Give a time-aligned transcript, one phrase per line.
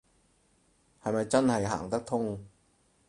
[1.03, 2.43] 係咪真係行得通